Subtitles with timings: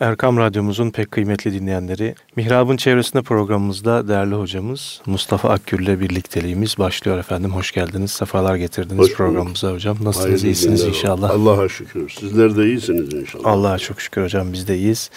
[0.00, 7.18] Erkam Radyomuzun pek kıymetli dinleyenleri, Mihrab'ın çevresinde programımızda değerli hocamız Mustafa Akgül ile birlikteliğimiz başlıyor
[7.18, 7.50] efendim.
[7.50, 9.96] Hoş geldiniz, sefalar getirdiniz Hoş programımıza hocam.
[10.02, 11.30] Nasılsınız, Hayırlı iyisiniz inşallah?
[11.30, 12.10] Allah'a şükür.
[12.10, 13.46] Sizler de iyisiniz inşallah.
[13.46, 15.10] Allah'a çok şükür hocam, biz de iyiyiz.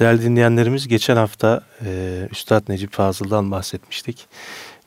[0.00, 4.26] Değerli dinleyenlerimiz, geçen hafta e, Üstad Necip Fazıl'dan bahsetmiştik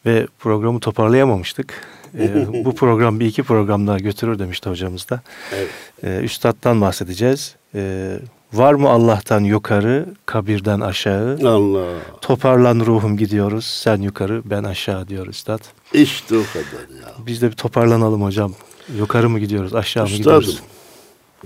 [0.06, 1.88] ve programı toparlayamamıştık.
[2.20, 5.22] e, bu program bir iki program daha götürür demişti hocamız da.
[5.56, 5.70] Evet.
[6.04, 7.56] E, Üstad'dan bahsedeceğiz.
[7.76, 8.12] E,
[8.54, 11.40] Var mı Allah'tan yukarı, kabirden aşağı?
[11.48, 11.86] Allah.
[12.22, 13.66] Toparlan ruhum gidiyoruz.
[13.66, 15.60] Sen yukarı, ben aşağı diyor Üstad.
[15.94, 17.14] İşte o kadar ya.
[17.26, 18.54] Biz de bir toparlanalım hocam.
[18.98, 20.64] Yukarı mı gidiyoruz, aşağı Üstadım, mı gidiyoruz?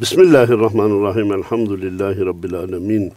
[0.02, 1.34] Bismillahirrahmanirrahim.
[1.34, 3.14] Elhamdülillahi Rabbil alemin.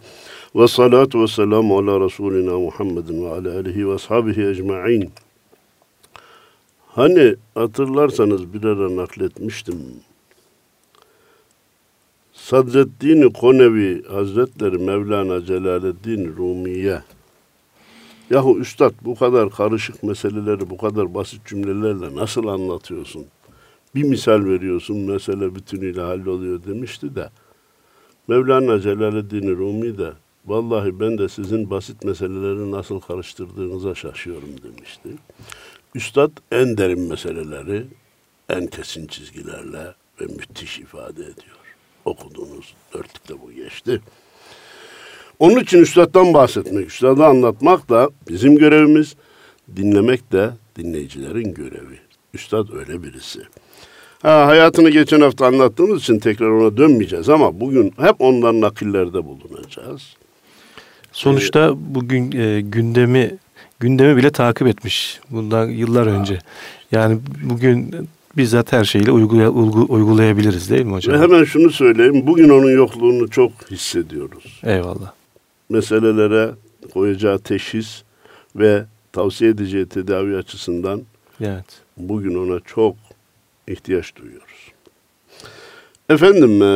[0.55, 5.11] Ve salatu ve selamu ala Resulina Muhammedin ve ala alihi ve ashabihi ecma'in.
[6.87, 9.75] Hani hatırlarsanız bir ara nakletmiştim.
[12.51, 17.01] Sadreddin Konevi Hazretleri Mevlana Celaleddin Rumiye
[18.29, 23.25] Yahu üstad bu kadar karışık meseleleri bu kadar basit cümlelerle nasıl anlatıyorsun?
[23.95, 27.29] Bir misal veriyorsun mesele bütünüyle halloluyor demişti de
[28.27, 30.11] Mevlana Celaleddin Rumi de
[30.45, 35.09] vallahi ben de sizin basit meseleleri nasıl karıştırdığınıza şaşıyorum demişti.
[35.95, 37.85] Üstad en derin meseleleri
[38.49, 41.60] en kesin çizgilerle ve müthiş ifade ediyor
[42.05, 42.73] okudunuz.
[42.93, 44.01] Dörtlükte bu geçti.
[45.39, 49.15] Onun için üstaddan bahsetmek, üstadı anlatmak da bizim görevimiz,
[49.75, 51.99] dinlemek de dinleyicilerin görevi.
[52.33, 53.39] Üstad öyle birisi.
[54.21, 60.15] Ha, hayatını geçen hafta anlattığımız için tekrar ona dönmeyeceğiz ama bugün hep onların nakillerde bulunacağız.
[61.11, 63.37] Sonuçta ee, bugün e, gündemi
[63.79, 66.13] gündemi bile takip etmiş bundan yıllar ha.
[66.15, 66.39] önce.
[66.91, 67.95] Yani bugün
[68.37, 69.47] bizzat her şeyle uygulay
[69.89, 71.15] uygulayabiliriz değil mi hocam?
[71.15, 72.27] Ve hemen şunu söyleyeyim.
[72.27, 74.61] Bugün onun yokluğunu çok hissediyoruz.
[74.63, 75.11] Eyvallah.
[75.69, 76.51] Meselelere
[76.93, 78.03] koyacağı teşhis
[78.55, 81.01] ve tavsiye edeceği tedavi açısından
[81.41, 81.65] evet.
[81.97, 82.95] bugün ona çok
[83.67, 84.71] ihtiyaç duyuyoruz.
[86.09, 86.73] Efendim, e,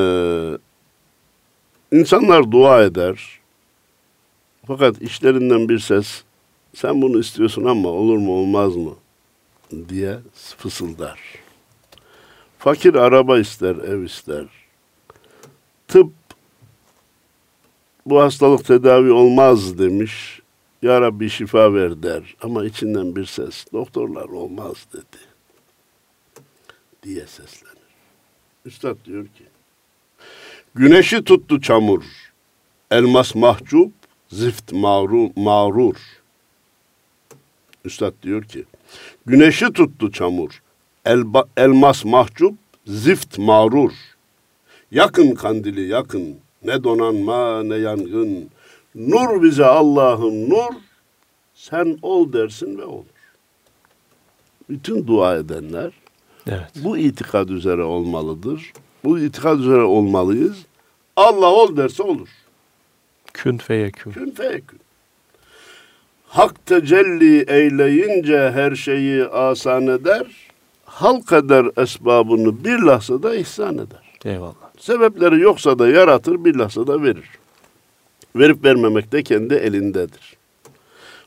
[1.97, 3.39] insanlar dua eder.
[4.67, 6.23] Fakat işlerinden bir ses,
[6.73, 8.93] sen bunu istiyorsun ama olur mu olmaz mı
[9.89, 10.17] diye
[10.57, 11.44] fısıldar.
[12.65, 14.45] Fakir araba ister, ev ister.
[15.87, 16.11] Tıp
[18.05, 20.41] bu hastalık tedavi olmaz demiş.
[20.81, 22.35] Ya Rabbi şifa ver der.
[22.41, 25.23] Ama içinden bir ses, doktorlar olmaz dedi.
[27.03, 27.75] Diye seslenir.
[28.65, 29.45] Üstad diyor ki,
[30.75, 32.03] Güneşi tuttu çamur,
[32.91, 33.93] elmas mahcup,
[34.29, 35.95] zift mağru, mağrur.
[37.85, 38.65] Üstad diyor ki,
[39.25, 40.61] Güneşi tuttu çamur,
[41.05, 42.55] elba, elmas mahcup,
[42.87, 43.91] zift mağrur.
[44.91, 48.49] Yakın kandili yakın, ne donanma ne yangın.
[48.95, 50.73] Nur bize Allah'ım nur,
[51.53, 53.05] sen ol dersin ve olur.
[54.69, 55.91] Bütün dua edenler
[56.47, 56.71] evet.
[56.83, 58.73] bu itikad üzere olmalıdır.
[59.03, 60.57] Bu itikad üzere olmalıyız.
[61.15, 62.29] Allah ol derse olur.
[63.33, 64.11] Kün feyekün.
[64.11, 64.79] Kün feyekün.
[66.27, 70.25] Hak tecelli eyleyince her şeyi asan eder
[70.95, 74.03] halk eder esbabını bir lahzada ihsan eder.
[74.25, 74.53] Eyvallah.
[74.79, 77.29] Sebepleri yoksa da yaratır, bir lahzada verir.
[78.35, 80.37] Verip vermemek de kendi elindedir.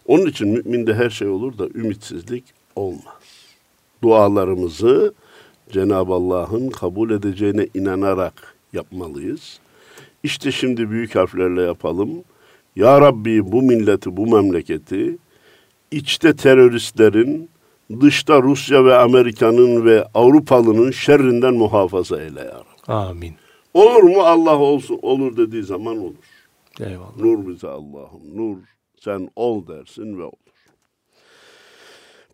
[0.06, 2.44] Onun için müminde her şey olur da ümitsizlik
[2.76, 3.22] olmaz.
[4.02, 5.14] Dualarımızı
[5.72, 9.60] Cenab-ı Allah'ın kabul edeceğine inanarak yapmalıyız.
[10.22, 12.10] İşte şimdi büyük harflerle yapalım.
[12.76, 15.18] Ya Rabbi bu milleti, bu memleketi
[15.90, 17.50] içte teröristlerin,
[18.00, 22.92] dışta Rusya ve Amerika'nın ve Avrupalı'nın şerrinden muhafaza eyle ya Rabbi.
[22.92, 23.34] Amin.
[23.74, 26.48] Olur mu Allah olsun olur dediği zaman olur.
[26.80, 27.16] Eyvallah.
[27.16, 28.56] Nur bize Allah'ım nur
[29.00, 30.32] sen ol dersin ve olur.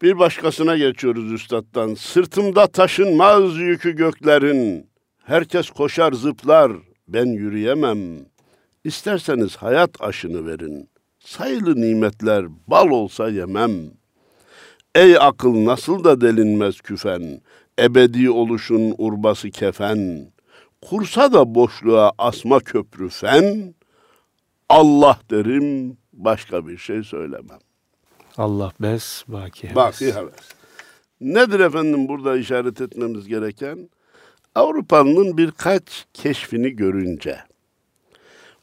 [0.03, 1.94] Bir başkasına geçiyoruz üstattan.
[1.94, 4.87] Sırtımda taşınmaz yükü göklerin.
[5.25, 6.72] Herkes koşar zıplar
[7.09, 7.98] ben yürüyemem.
[8.84, 10.88] İsterseniz hayat aşını verin.
[11.19, 14.03] Sayılı nimetler bal olsa yemem.''
[14.94, 17.41] Ey akıl nasıl da delinmez küfen,
[17.79, 20.26] ebedi oluşun urbası kefen,
[20.82, 23.75] kursa da boşluğa asma köprü fen,
[24.69, 27.58] Allah derim başka bir şey söylemem.
[28.37, 29.76] Allah bes, baki heves.
[29.76, 30.35] Baki heves.
[31.20, 33.88] Nedir efendim burada işaret etmemiz gereken?
[34.55, 37.38] Avrupa'nın birkaç keşfini görünce,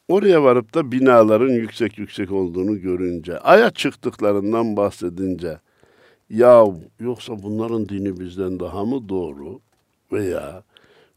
[0.08, 5.58] oraya varıp da binaların yüksek yüksek olduğunu görünce, aya çıktıklarından bahsedince,
[6.32, 6.66] ya
[7.00, 9.60] yoksa bunların dini bizden daha mı doğru?
[10.12, 10.64] Veya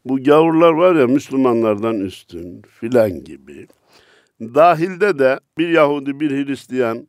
[0.05, 3.67] bu gavurlar var ya Müslümanlardan üstün filan gibi.
[4.41, 7.07] Dahilde de bir Yahudi bir Hristiyan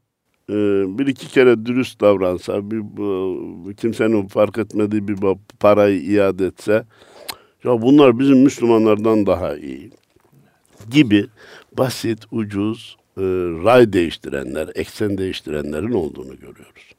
[0.50, 0.55] e,
[0.99, 5.19] bir iki kere dürüst davransa, bir kimsenin fark etmediği bir
[5.61, 6.85] parayı iade etse,
[7.64, 9.91] ya bunlar bizim Müslümanlardan daha iyi
[10.91, 11.26] gibi
[11.79, 13.23] basit, ucuz, e,
[13.64, 16.95] ray değiştirenler, eksen değiştirenlerin olduğunu görüyoruz.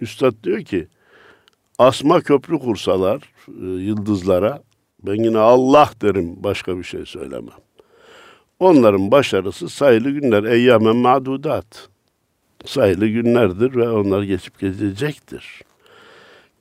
[0.00, 0.88] Üstad diyor ki,
[1.78, 4.62] asma köprü kursalar e, yıldızlara,
[5.02, 7.54] ben yine Allah derim, başka bir şey söylemem.
[8.60, 11.88] Onların başarısı sayılı günler, eyyamen madudat.
[12.64, 15.62] Sayılı günlerdir ve onlar geçip geçecektir.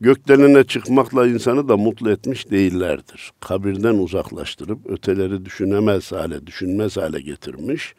[0.01, 3.31] Gökdelen'e çıkmakla insanı da mutlu etmiş değillerdir.
[3.39, 7.95] Kabirden uzaklaştırıp öteleri düşünemez hale, düşünmez hale getirmiş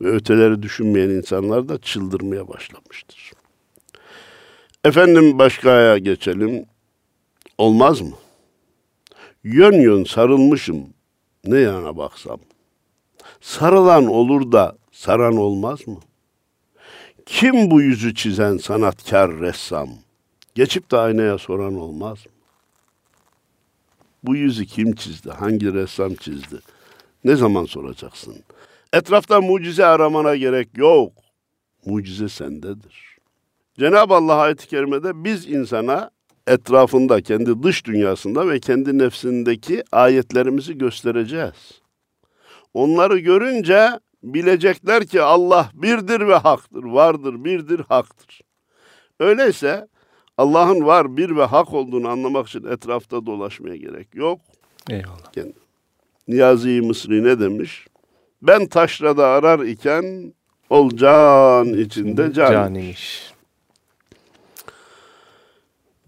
[0.00, 3.32] ve öteleri düşünmeyen insanlar da çıldırmaya başlamıştır.
[4.84, 6.66] Efendim başkaya geçelim.
[7.58, 8.16] Olmaz mı?
[9.44, 10.86] Yön yön sarılmışım.
[11.44, 12.40] Ne yana baksam.
[13.40, 15.98] Sarılan olur da saran olmaz mı?
[17.26, 19.88] Kim bu yüzü çizen sanatkar ressam?
[20.54, 22.32] Geçip de aynaya soran olmaz mı?
[24.22, 25.30] Bu yüzü kim çizdi?
[25.30, 26.60] Hangi ressam çizdi?
[27.24, 28.44] Ne zaman soracaksın?
[28.92, 31.12] Etrafta mucize aramana gerek yok.
[31.86, 33.11] Mucize sendedir.
[33.78, 36.10] Cenab-ı Allah ayet-i kerimede biz insana
[36.46, 41.80] etrafında, kendi dış dünyasında ve kendi nefsindeki ayetlerimizi göstereceğiz.
[42.74, 43.88] Onları görünce
[44.22, 48.40] bilecekler ki Allah birdir ve haktır, vardır, birdir, haktır.
[49.20, 49.88] Öyleyse
[50.38, 54.40] Allah'ın var, bir ve hak olduğunu anlamak için etrafta dolaşmaya gerek yok.
[54.90, 55.36] Eyvallah.
[55.36, 55.52] Yani,
[56.28, 57.86] Niyazi Mısri ne demiş?
[58.42, 60.34] Ben taşrada arar iken
[60.70, 62.52] ol can içinde can.
[62.52, 63.31] Canimiş.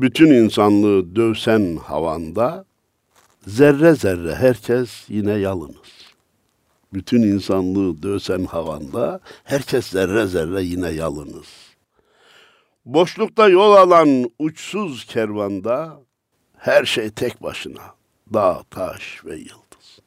[0.01, 2.65] Bütün insanlığı dövsen havanda,
[3.47, 6.15] zerre zerre herkes yine yalınız.
[6.93, 11.47] Bütün insanlığı dövsen havanda, herkes zerre zerre yine yalınız.
[12.85, 16.01] Boşlukta yol alan uçsuz kervanda,
[16.57, 17.95] her şey tek başına,
[18.35, 19.99] dağ, taş ve yıldız.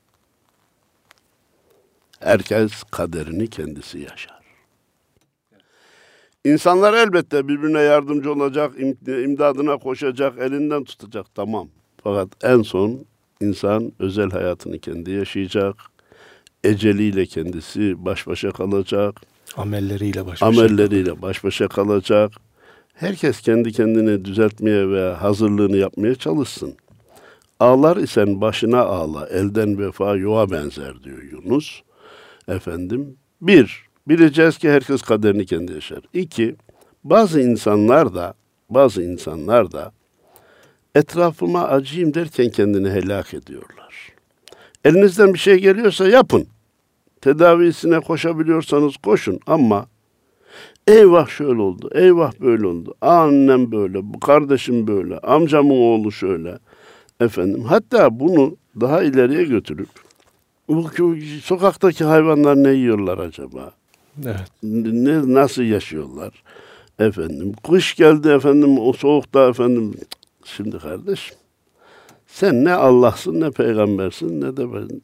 [2.20, 4.37] Herkes kaderini kendisi yaşar.
[6.48, 8.74] İnsanlar elbette birbirine yardımcı olacak,
[9.08, 11.68] imdadına koşacak, elinden tutacak tamam.
[12.04, 13.00] Fakat en son
[13.42, 15.76] insan özel hayatını kendi yaşayacak,
[16.64, 19.16] eceliyle kendisi baş başa kalacak.
[19.58, 20.46] Amelleriyle baş başa.
[20.46, 22.32] Amelleriyle baş başa kalacak.
[22.94, 26.74] Herkes kendi kendini düzeltmeye ve hazırlığını yapmaya çalışsın.
[27.60, 31.82] Ağlar isen başına ağla, elden vefa yoğa benzer diyor Yunus.
[32.48, 36.00] Efendim, bir, bileceğiz ki herkes kaderini kendi yaşar.
[36.14, 36.56] İki,
[37.04, 38.34] bazı insanlar da,
[38.70, 39.92] bazı insanlar da
[40.96, 44.14] etrafıma acıyım derken kendini helak ediyorlar.
[44.86, 46.48] Elinizden bir şey geliyorsa yapın.
[47.22, 49.88] Tedavisine koşabiliyorsanız koşun ama
[50.88, 56.60] eyvah şöyle oldu, eyvah böyle oldu, annem böyle, bu kardeşim böyle, amcamın oğlu şöyle.
[57.20, 59.90] Efendim hatta bunu daha ileriye götürüp
[60.68, 60.90] bu
[61.44, 63.72] sokaktaki hayvanlar ne yiyorlar acaba?
[64.26, 64.52] Evet.
[64.64, 66.44] Ne, nasıl yaşıyorlar?
[67.00, 69.94] Efendim kış geldi efendim o soğukta efendim
[70.44, 71.38] şimdi kardeşim
[72.28, 75.02] sen ne Allah'sın ne peygambersin ne de ben.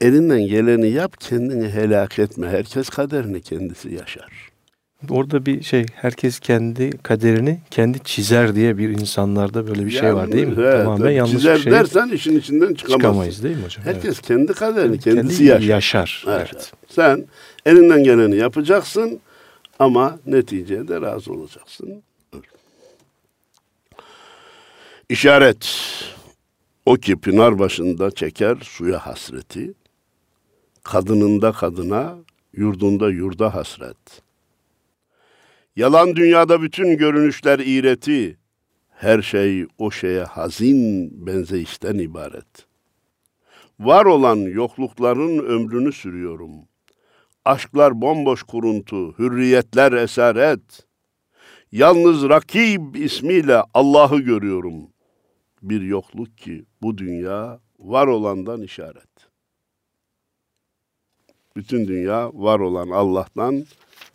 [0.00, 2.48] Elinden geleni yap kendini helak etme.
[2.48, 4.49] Herkes kaderini kendisi yaşar.
[5.08, 10.14] Orada bir şey herkes kendi kaderini kendi çizer diye bir insanlarda böyle bir yani, şey
[10.14, 10.54] var değil mi?
[10.58, 11.72] Evet, Tamamen yanlış çizer bir şey.
[11.72, 12.98] dersen işin içinden çıkamazsın.
[12.98, 13.84] Çıkamayız değil mi hocam?
[13.84, 14.22] Herkes evet.
[14.22, 15.60] kendi kaderini kendisi kendi yaşar.
[15.60, 16.24] yaşar.
[16.28, 16.50] Evet.
[16.54, 16.72] evet.
[16.88, 17.24] Sen
[17.66, 19.20] elinden geleni yapacaksın
[19.78, 22.02] ama neticeye de razı olacaksın.
[25.08, 25.74] İşaret.
[26.86, 29.74] O ki pınar başında çeker suya hasreti.
[30.82, 32.16] Kadınında kadına,
[32.52, 33.96] yurdunda yurda hasret.
[35.80, 38.38] Yalan dünyada bütün görünüşler iğreti.
[38.88, 42.66] Her şey o şeye hazin benzeyişten ibaret.
[43.80, 46.50] Var olan yoklukların ömrünü sürüyorum.
[47.44, 50.86] Aşklar bomboş kuruntu, hürriyetler esaret.
[51.72, 55.00] Yalnız Rakib ismiyle Allah'ı görüyorum.''
[55.62, 59.30] bir yokluk ki bu dünya var olandan işaret.
[61.56, 63.64] Bütün dünya var olan Allah'tan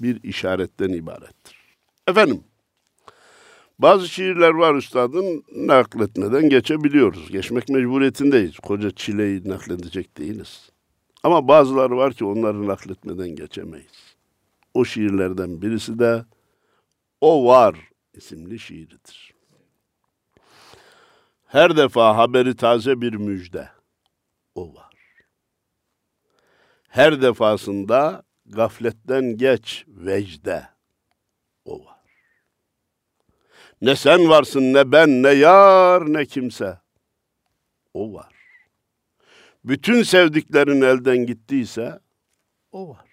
[0.01, 1.35] bir işaretten ibarettir.
[2.07, 2.43] Efendim,
[3.79, 7.31] bazı şiirler var üstadın nakletmeden geçebiliyoruz.
[7.31, 8.59] Geçmek mecburiyetindeyiz.
[8.59, 10.69] Koca çileyi nakledecek değiliz.
[11.24, 14.15] Ama bazıları var ki onları nakletmeden geçemeyiz.
[14.74, 16.25] O şiirlerden birisi de
[17.21, 17.75] O Var
[18.13, 19.33] isimli şiiridir.
[21.45, 23.69] Her defa haberi taze bir müjde.
[24.55, 24.93] O var.
[26.88, 30.67] Her defasında gafletten geç vecde.
[31.65, 31.94] O var.
[33.82, 36.79] Ne sen varsın ne ben ne yar ne kimse.
[37.94, 38.34] O var.
[39.63, 42.00] Bütün sevdiklerin elden gittiyse
[42.72, 43.10] o var.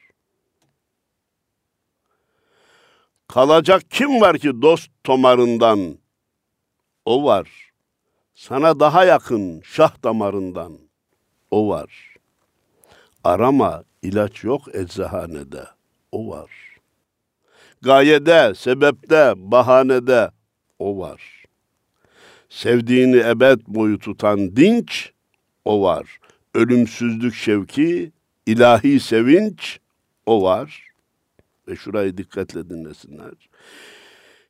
[3.28, 5.99] Kalacak kim var ki dost tomarından?
[7.04, 7.73] O var.
[8.35, 10.78] Sana daha yakın şah damarından.
[11.50, 12.16] O var.
[13.25, 15.66] Arama ilaç yok eczahanede.
[16.12, 16.50] O var.
[17.83, 20.31] Gayede, sebepte, bahanede
[20.82, 21.44] o var.
[22.48, 25.12] Sevdiğini ebed boyu tutan dinç
[25.64, 26.18] o var.
[26.54, 28.12] Ölümsüzlük şevki,
[28.46, 29.78] ilahi sevinç
[30.26, 30.88] o var.
[31.68, 33.34] Ve şurayı dikkatle dinlesinler.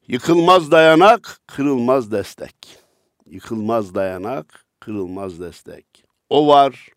[0.08, 2.56] Yıkılmaz dayanak, kırılmaz destek.
[3.30, 5.86] Yıkılmaz dayanak, kırılmaz destek.
[6.30, 6.88] O var,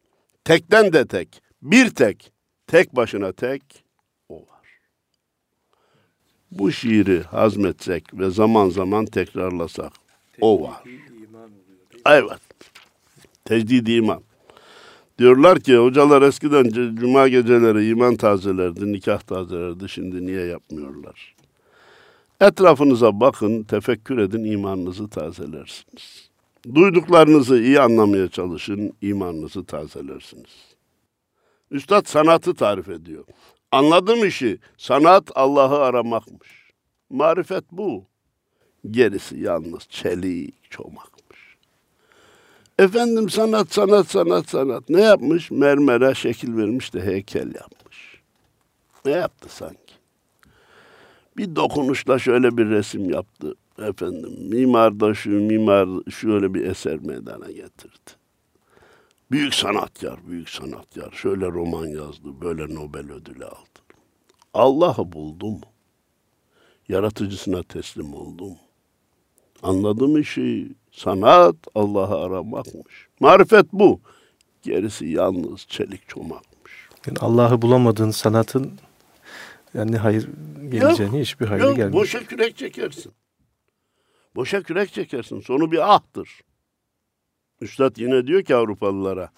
[0.44, 2.32] tekten de tek, bir tek,
[2.68, 3.85] tek başına tek.
[6.52, 9.92] Bu şiiri hazmetsek ve zaman zaman tekrarlasak,
[10.42, 10.84] o var.
[12.06, 12.40] Evet.
[13.46, 14.22] Tecdid iman.
[15.20, 19.90] Diyorlar ki hocalar eskiden cuma geceleri iman tazelerdi, nikah tazelerdi.
[19.90, 21.36] Şimdi niye yapmıyorlar?
[22.42, 26.30] Etrafınıza bakın, tefekkür edin, imanınızı tazelersiniz.
[26.76, 30.76] Duyduklarınızı iyi anlamaya çalışın, imanınızı tazelersiniz.
[31.72, 33.24] Üstad sanatı tarif ediyor.
[33.72, 36.72] Anladım işi, sanat Allah'ı aramakmış.
[37.10, 38.06] Marifet bu.
[38.92, 41.16] Gerisi yalnız çelik, çomak.
[42.80, 44.90] Efendim sanat, sanat, sanat, sanat.
[44.90, 45.52] Ne yapmış?
[45.52, 48.22] Mermere şekil vermiş de heykel yapmış.
[49.06, 49.94] Ne yaptı sanki?
[51.38, 53.54] Bir dokunuşla şöyle bir resim yaptı.
[53.80, 58.12] Efendim mimar da şu, mimar şöyle bir eser meydana getirdi.
[59.32, 61.12] Büyük sanatkar, büyük sanatkar.
[61.12, 63.80] Şöyle roman yazdı, böyle Nobel ödülü aldı.
[64.54, 65.62] Allah'ı buldum.
[66.88, 68.58] Yaratıcısına teslim oldum.
[69.64, 70.76] Anladım işi.
[70.92, 73.08] Sanat Allah'ı aramakmış.
[73.20, 74.00] Marifet bu.
[74.62, 76.90] Gerisi yalnız çelik çomakmış.
[77.08, 78.80] Yani Allah'ı bulamadığın sanatın
[79.74, 80.30] yani hayır
[80.70, 81.94] geleceğini yok, hiçbir hayır gelmiyor.
[81.94, 83.12] Boşa kürek çekersin.
[84.36, 85.40] Boşa kürek çekersin.
[85.40, 86.42] Sonu bir ahtır.
[87.62, 89.30] Üstad yine diyor ki Avrupalılara.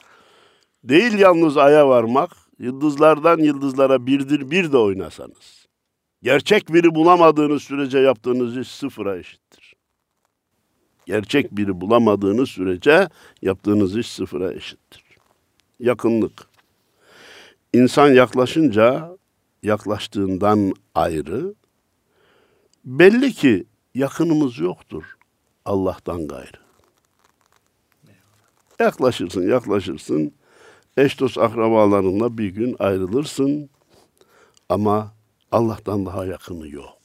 [0.83, 5.67] Değil yalnız aya varmak, yıldızlardan yıldızlara birdir bir de oynasanız.
[6.23, 9.77] Gerçek biri bulamadığınız sürece yaptığınız iş sıfıra eşittir
[11.07, 13.09] gerçek biri bulamadığınız sürece
[13.41, 15.03] yaptığınız iş sıfıra eşittir.
[15.79, 16.47] Yakınlık.
[17.73, 19.17] İnsan yaklaşınca
[19.63, 21.53] yaklaştığından ayrı.
[22.85, 25.17] Belli ki yakınımız yoktur
[25.65, 26.66] Allah'tan gayrı.
[28.79, 30.33] Yaklaşırsın, yaklaşırsın.
[30.97, 33.69] Eş dost akrabalarınla bir gün ayrılırsın.
[34.69, 35.13] Ama
[35.51, 36.97] Allah'tan daha yakını yok.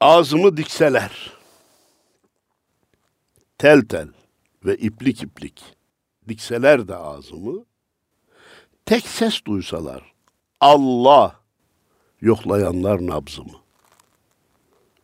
[0.00, 1.32] Ağzımı dikseler,
[3.58, 4.08] tel tel
[4.64, 5.62] ve iplik iplik
[6.28, 7.64] dikseler de ağzımı,
[8.86, 10.12] tek ses duysalar,
[10.60, 11.40] Allah
[12.20, 13.58] yoklayanlar nabzımı.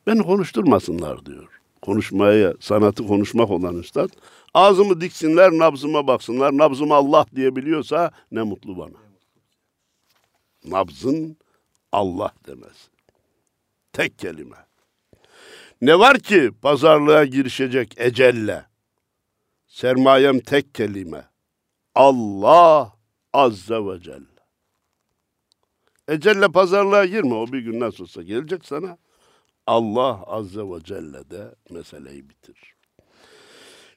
[0.06, 1.60] Beni konuşturmasınlar diyor.
[1.82, 4.08] Konuşmaya, sanatı konuşmak olan üstad.
[4.54, 6.52] Ağzımı diksinler, nabzıma baksınlar.
[6.58, 8.98] Nabzım Allah diyebiliyorsa ne mutlu bana.
[10.64, 11.36] Nabzın
[11.92, 12.90] Allah demez.
[13.92, 14.56] Tek kelime.
[15.80, 18.66] Ne var ki pazarlığa girişecek ecelle?
[19.66, 21.28] Sermayem tek kelime.
[21.94, 22.92] Allah
[23.32, 24.34] Azze ve Celle.
[26.08, 27.34] Ecelle pazarlığa girme.
[27.34, 28.98] O bir gün nasıl olsa gelecek sana.
[29.66, 32.73] Allah Azze ve Celle de meseleyi bitir.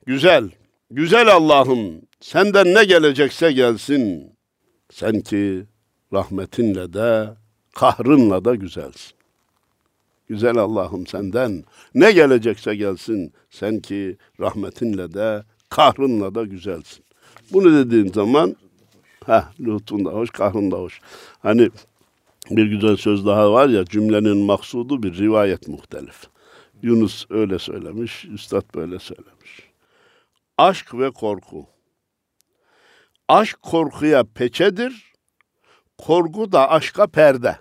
[0.07, 0.49] Güzel.
[0.91, 4.31] Güzel Allah'ım senden ne gelecekse gelsin.
[4.91, 5.65] Sen ki
[6.13, 7.29] rahmetinle de
[7.75, 9.17] kahrınla da güzelsin.
[10.29, 11.63] Güzel Allah'ım senden
[11.95, 13.33] ne gelecekse gelsin.
[13.49, 17.03] Sen ki rahmetinle de kahrınla da güzelsin.
[17.53, 18.55] Bunu dediğin zaman
[19.25, 21.01] ha lütfun da hoş, kahrın da hoş.
[21.39, 21.69] Hani
[22.51, 26.23] bir güzel söz daha var ya cümlenin maksudu bir rivayet muhtelif.
[26.81, 29.66] Yunus öyle söylemiş, Üstad böyle söylemiş.
[30.57, 31.65] Aşk ve korku.
[33.27, 35.13] Aşk korkuya peçedir,
[35.97, 37.57] korku da aşka perde.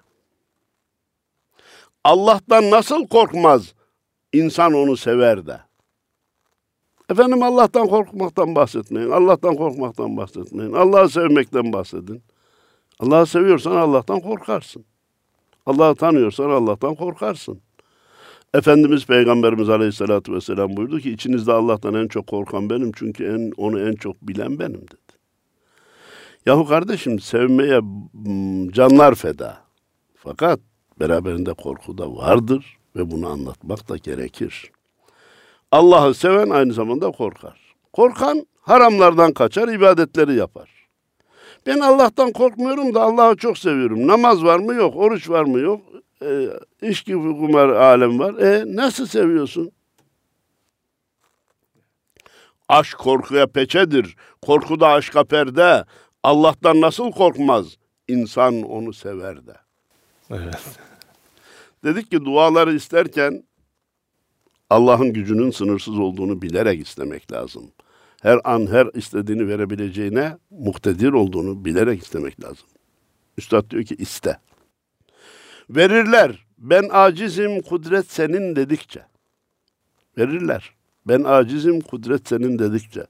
[2.05, 3.75] Allah'tan nasıl korkmaz?
[4.33, 5.61] İnsan onu sever de.
[7.11, 9.11] Efendim Allah'tan korkmaktan bahsetmeyin.
[9.11, 10.73] Allah'tan korkmaktan bahsetmeyin.
[10.73, 12.23] Allah'ı sevmekten bahsedin.
[13.00, 14.85] Allah'ı seviyorsan Allah'tan korkarsın.
[15.67, 17.61] Allah'ı tanıyorsan Allah'tan korkarsın.
[18.55, 23.81] Efendimiz Peygamberimiz Aleyhisselatü Vesselam buyurdu ki içinizde Allah'tan en çok korkan benim çünkü en, onu
[23.81, 25.17] en çok bilen benim dedi.
[26.47, 27.81] Yahu kardeşim sevmeye
[28.73, 29.59] canlar feda.
[30.17, 30.61] Fakat
[31.00, 34.71] beraberinde korku da vardır ve bunu anlatmak da gerekir.
[35.73, 37.61] Allah'ı seven aynı zamanda korkar.
[37.93, 40.71] Korkan haramlardan kaçar, ibadetleri yapar.
[41.67, 44.07] Ben Allah'tan korkmuyorum da Allah'ı çok seviyorum.
[44.07, 45.81] Namaz var mı yok, oruç var mı yok,
[46.26, 48.35] e, içki kumar alem var.
[48.35, 49.71] E nasıl seviyorsun?
[52.68, 54.16] Aşk korkuya peçedir.
[54.42, 55.85] Korku da aşka perde.
[56.23, 57.76] Allah'tan nasıl korkmaz?
[58.09, 59.54] İnsan onu sever de.
[60.30, 60.78] Evet.
[61.85, 63.45] Dedik ki duaları isterken
[64.71, 67.73] Allah'ın gücünün sınırsız olduğunu bilerek istemek lazım.
[68.23, 72.66] Her an her istediğini verebileceğine muhtedir olduğunu bilerek istemek lazım.
[73.38, 74.38] Üstad diyor ki iste.
[75.70, 76.46] Verirler.
[76.58, 79.02] Ben acizim, kudret senin dedikçe.
[80.18, 80.73] Verirler.
[81.06, 83.06] Ben acizim, kudret senin dedikçe.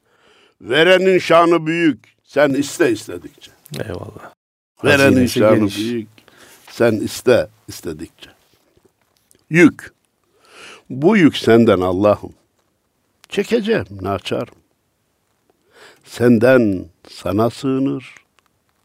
[0.61, 2.17] Verenin şanı büyük.
[2.23, 3.51] Sen iste istedikçe.
[3.85, 4.33] Eyvallah.
[4.85, 5.79] Verenin Hazinesi şanı geniş.
[5.79, 6.09] büyük.
[6.71, 8.31] Sen iste istedikçe.
[9.51, 9.93] Yük.
[10.91, 12.33] Bu yük senden Allah'ım.
[13.29, 14.55] Çekeceğim, naçarım.
[16.05, 18.15] Senden sana sığınır,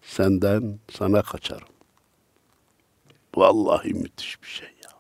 [0.02, 1.68] senden sana kaçarım.
[3.36, 4.92] Vallahi müthiş bir şey ya.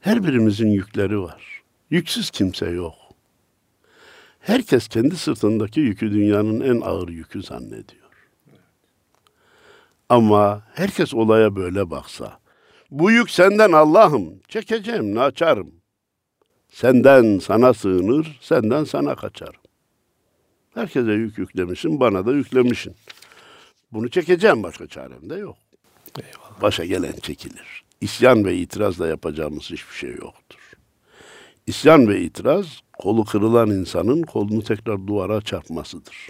[0.00, 1.62] Her birimizin yükleri var.
[1.90, 2.94] Yüksüz kimse yok.
[4.40, 8.02] Herkes kendi sırtındaki yükü dünyanın en ağır yükü zannediyor.
[10.08, 12.38] Ama herkes olaya böyle baksa.
[12.90, 14.40] Bu yük senden Allah'ım.
[14.48, 15.72] Çekeceğim, naçarım.
[16.68, 19.60] Senden sana sığınır, senden sana kaçarım.
[20.74, 22.96] Herkese yük yüklemişsin, bana da yüklemişsin.
[23.92, 25.56] Bunu çekeceğim, başka çarem de yok.
[26.18, 26.41] Eyvallah.
[26.62, 27.84] Başa gelen çekilir.
[28.00, 30.72] İsyan ve itirazla yapacağımız hiçbir şey yoktur.
[31.66, 36.28] İsyan ve itiraz, kolu kırılan insanın kolunu tekrar duvara çarpmasıdır.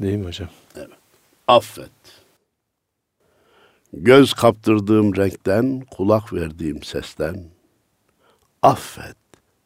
[0.00, 0.48] Değil mi hocam?
[1.48, 1.90] Affet.
[3.92, 7.44] Göz kaptırdığım renkten, kulak verdiğim sesten,
[8.62, 9.16] affet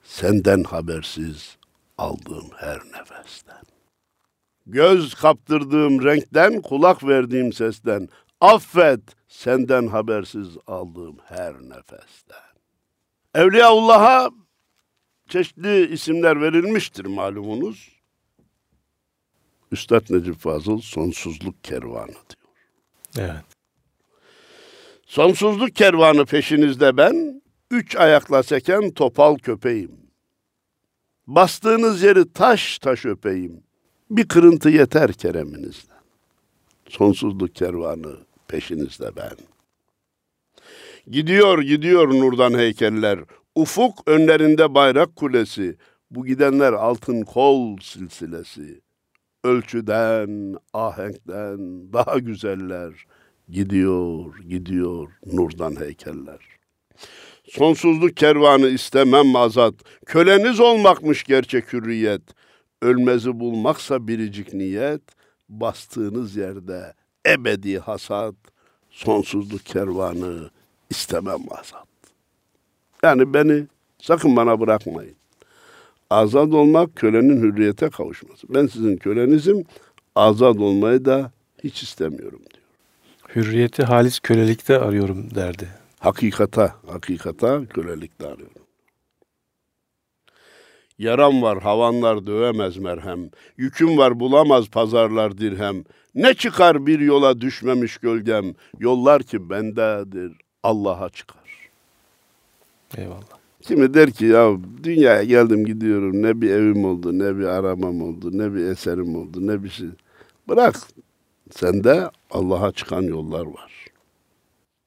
[0.05, 1.57] senden habersiz
[1.98, 3.62] aldığım her nefesten.
[4.66, 8.09] Göz kaptırdığım renkten, kulak verdiğim sesten,
[8.40, 12.50] affet senden habersiz aldığım her nefesten.
[13.35, 14.31] Evliyaullah'a
[15.29, 18.00] çeşitli isimler verilmiştir malumunuz.
[19.72, 22.50] Üstad Necip Fazıl sonsuzluk kervanı diyor.
[23.18, 23.44] Evet.
[25.07, 30.00] Sonsuzluk kervanı peşinizde ben, üç ayakla seken topal köpeğim.
[31.26, 33.62] Bastığınız yeri taş taş öpeyim.
[34.11, 36.00] Bir kırıntı yeter kereminizden.
[36.88, 38.16] Sonsuzluk kervanı
[38.51, 39.37] peşinizde ben.
[41.11, 43.19] Gidiyor gidiyor nurdan heykeller.
[43.55, 45.77] Ufuk önlerinde bayrak kulesi.
[46.11, 48.81] Bu gidenler altın kol silsilesi.
[49.45, 51.59] Ölçüden, ahenkten
[51.93, 53.07] daha güzeller.
[53.49, 56.39] Gidiyor, gidiyor nurdan heykeller.
[57.45, 59.75] Sonsuzluk kervanı istemem azat.
[60.07, 62.23] Köleniz olmakmış gerçek hürriyet.
[62.83, 65.03] Ölmezi bulmaksa biricik niyet.
[65.49, 66.95] Bastığınız yerde
[67.26, 68.35] ebedi hasat.
[68.90, 70.50] Sonsuzluk kervanı
[70.90, 71.87] istemem azat.
[73.02, 73.66] Yani beni
[73.98, 75.16] sakın bana bırakmayın.
[76.11, 78.46] Azat olmak kölenin hürriyete kavuşması.
[78.54, 79.64] Ben sizin kölenizim.
[80.14, 81.33] Azat olmayı da
[81.64, 82.64] hiç istemiyorum diyor.
[83.37, 85.68] Hürriyeti halis kölelikte arıyorum derdi.
[85.98, 88.60] Hakikata, hakikata kölelikte arıyorum.
[91.01, 93.31] Yaram var, havanlar dövemez merhem.
[93.57, 95.85] Yüküm var, bulamaz pazarlar dirhem.
[96.15, 98.55] Ne çıkar bir yola düşmemiş gölgem.
[98.79, 100.33] Yollar ki bendedir,
[100.63, 101.71] Allah'a çıkar.
[102.97, 103.41] Eyvallah.
[103.63, 106.23] Kimi der ki ya dünyaya geldim gidiyorum.
[106.23, 109.89] Ne bir evim oldu, ne bir arabam oldu, ne bir eserim oldu, ne bir şey.
[110.49, 110.77] Bırak.
[111.51, 113.87] Sende Allah'a çıkan yollar var.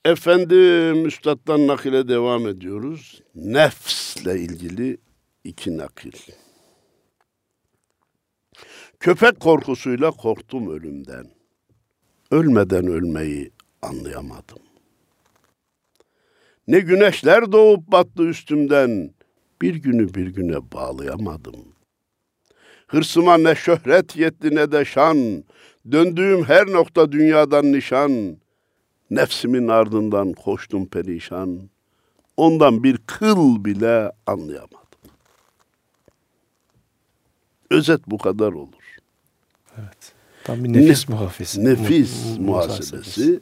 [0.05, 3.21] Efendim Üstad'dan nakile devam ediyoruz.
[3.35, 4.97] Nefsle ilgili
[5.43, 6.11] iki nakil.
[8.99, 11.25] Köpek korkusuyla korktum ölümden.
[12.31, 13.51] Ölmeden ölmeyi
[13.81, 14.59] anlayamadım.
[16.67, 19.13] Ne güneşler doğup battı üstümden,
[19.61, 21.55] bir günü bir güne bağlayamadım.
[22.87, 25.43] Hırsıma ne şöhret yetti ne de şan,
[25.91, 28.37] döndüğüm her nokta dünyadan nişan.
[29.09, 31.69] Nefsimin ardından koştum perişan,
[32.37, 34.82] ondan bir kıl bile anlayamadım.
[37.73, 38.83] Özet bu kadar olur.
[40.43, 41.65] Tam bir nefis muhafesi.
[41.65, 43.39] Nefis mu- muhasebesi.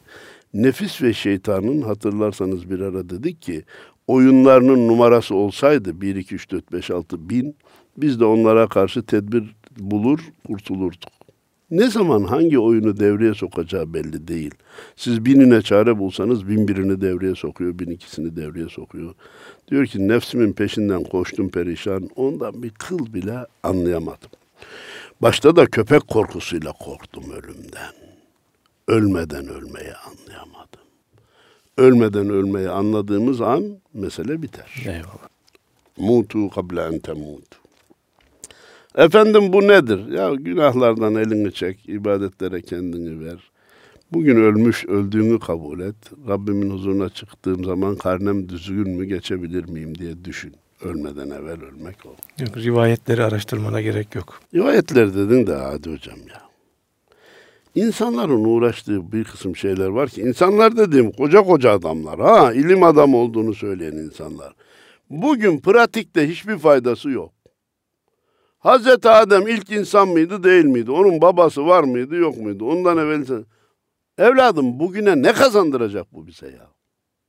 [0.54, 3.64] Nefis ve şeytanın hatırlarsanız bir ara dedik ki
[4.08, 7.56] oyunlarının numarası olsaydı 1, 2, 3, 4, 5, 6 bin
[7.98, 11.12] biz de onlara karşı tedbir bulur kurtulurduk.
[11.72, 14.52] Ne zaman hangi oyunu devreye sokacağı belli değil.
[14.96, 19.14] Siz binine çare bulsanız bin birini devreye sokuyor, bin ikisini devreye sokuyor.
[19.68, 24.30] Diyor ki nefsimin peşinden koştum perişan, ondan bir kıl bile anlayamadım.
[25.22, 27.94] Başta da köpek korkusuyla korktum ölümden.
[28.88, 30.82] Ölmeden ölmeyi anlayamadım.
[31.78, 34.84] Ölmeden ölmeyi anladığımız an mesele biter.
[34.86, 35.30] Eyvallah.
[35.98, 37.61] Mutu kable en temutu.
[38.96, 40.08] Efendim bu nedir?
[40.08, 43.52] Ya günahlardan elini çek, ibadetlere kendini ver.
[44.14, 45.96] Bugün ölmüş, öldüğümü kabul et.
[46.28, 50.54] Rabbimin huzuruna çıktığım zaman karnem düzgün mü geçebilir miyim diye düşün.
[50.82, 52.10] Ölmeden evvel ölmek o.
[52.40, 54.40] Yok, rivayetleri araştırmana gerek yok.
[54.54, 56.42] Rivayetler dedin de hadi hocam ya.
[57.76, 63.18] İnsanların uğraştığı bir kısım şeyler var ki insanlar dediğim koca koca adamlar ha ilim adamı
[63.18, 64.54] olduğunu söyleyen insanlar.
[65.10, 67.32] Bugün pratikte hiçbir faydası yok.
[68.62, 70.92] Hazreti Adem ilk insan mıydı değil miydi?
[70.92, 72.66] Onun babası var mıydı yok muydu?
[72.66, 73.44] Ondan evvel
[74.18, 76.68] evladım bugüne ne kazandıracak bu bize ya?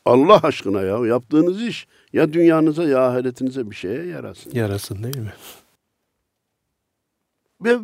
[0.05, 4.51] Allah aşkına ya yaptığınız iş ya dünyanıza ya ahiretinize bir şeye yarasın.
[4.55, 5.33] Yarasın değil mi?
[7.61, 7.79] Ve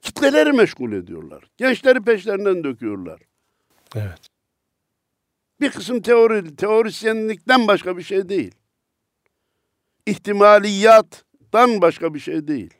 [0.00, 1.44] kitleleri meşgul ediyorlar.
[1.56, 3.20] Gençleri peşlerinden döküyorlar.
[3.96, 4.20] Evet.
[5.60, 8.54] Bir kısım teori, teorisyenlikten başka bir şey değil.
[10.06, 12.74] İhtimaliyattan başka bir şey değil.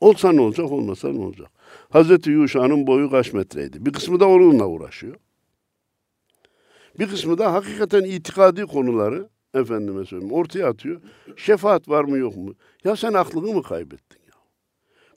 [0.00, 1.48] Olsa ne olacak, olmasa ne olacak?
[1.90, 3.86] Hazreti Yuşa'nın boyu kaç metreydi?
[3.86, 5.16] Bir kısmı da onunla uğraşıyor.
[6.98, 11.00] Bir kısmı da hakikaten itikadi konuları efendime söyleyeyim ortaya atıyor.
[11.36, 12.54] Şefaat var mı yok mu?
[12.84, 14.34] Ya sen aklını mı kaybettin ya?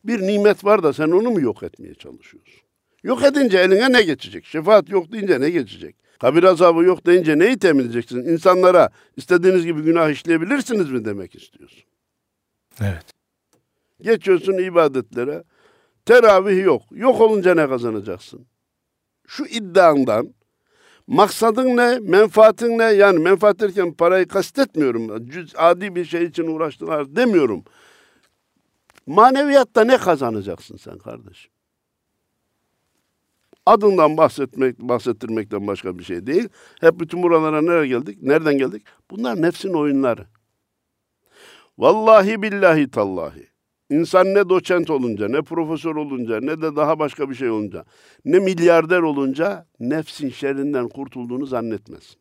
[0.03, 2.61] Bir nimet var da sen onu mu yok etmeye çalışıyorsun?
[3.03, 4.45] Yok edince eline ne geçecek?
[4.45, 5.95] Şefaat yok deyince ne geçecek?
[6.19, 8.17] Kabir azabı yok deyince neyi temin edeceksin?
[8.17, 11.83] İnsanlara istediğiniz gibi günah işleyebilirsiniz mi demek istiyorsun?
[12.81, 13.20] Evet.
[14.01, 15.43] Geçiyorsun ibadetlere.
[16.05, 16.81] Teravih yok.
[16.91, 18.45] Yok olunca ne kazanacaksın?
[19.27, 20.33] Şu iddiandan
[21.07, 22.83] maksadın ne, menfaatin ne?
[22.83, 25.29] Yani menfaat derken parayı kastetmiyorum.
[25.29, 27.63] Cüz, adi bir şey için uğraştılar demiyorum.
[29.07, 31.51] Maneviyatta ne kazanacaksın sen kardeşim?
[33.65, 36.49] Adından bahsetmek, bahsettirmekten başka bir şey değil.
[36.81, 38.21] Hep bütün buralara nereye geldik?
[38.21, 38.83] Nereden geldik?
[39.11, 40.27] Bunlar nefsin oyunları.
[41.77, 43.50] Vallahi billahi tallahi.
[43.91, 47.85] İnsan ne doçent olunca, ne profesör olunca, ne de daha başka bir şey olunca,
[48.25, 52.17] ne milyarder olunca nefsin şerrinden kurtulduğunu zannetmez.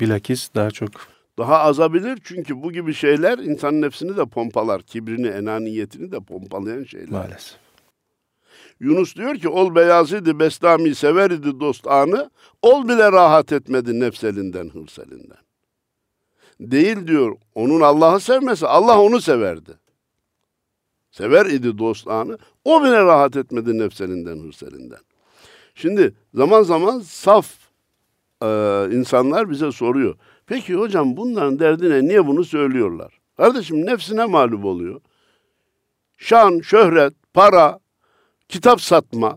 [0.00, 0.90] Bilakis daha çok
[1.38, 4.82] Daha azabilir çünkü bu gibi şeyler insan nefsini de pompalar.
[4.82, 7.10] Kibrini, enaniyetini de pompalayan şeyler.
[7.10, 7.56] maalesef.
[8.80, 12.30] Yunus diyor ki ol beyaz idi bestami sever idi dost anı
[12.62, 15.38] ol bile rahat etmedi nefs elinden hırs elinden.
[16.60, 19.85] Değil diyor onun Allah'ı sevmesi Allah onu severdi.
[21.16, 24.98] Sever idi dost anı o bile rahat etmedi nefs elinden hırs elinden.
[25.74, 27.46] Şimdi zaman zaman saf
[28.42, 28.46] e,
[28.92, 30.16] insanlar bize soruyor.
[30.46, 33.20] Peki hocam bunların derdine niye bunu söylüyorlar?
[33.36, 35.00] Kardeşim nefsine mağlup oluyor.
[36.16, 37.78] Şan, şöhret, para,
[38.48, 39.36] kitap satma.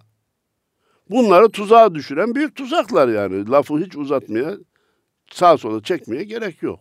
[1.09, 3.49] Bunları tuzağa düşüren büyük tuzaklar yani.
[3.49, 4.57] Lafı hiç uzatmaya,
[5.31, 6.79] sağa sola çekmeye gerek yok.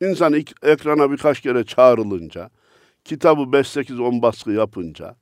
[0.00, 2.50] İnsan ekrana birkaç kere çağrılınca,
[3.08, 5.16] kitabı 5-8-10 baskı yapınca,